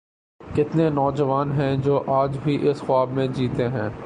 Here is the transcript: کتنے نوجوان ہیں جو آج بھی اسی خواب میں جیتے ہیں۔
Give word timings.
کتنے 0.55 0.89
نوجوان 0.89 1.51
ہیں 1.51 1.75
جو 1.77 2.03
آج 2.07 2.37
بھی 2.43 2.69
اسی 2.69 2.85
خواب 2.85 3.11
میں 3.11 3.27
جیتے 3.27 3.67
ہیں۔ 3.67 3.89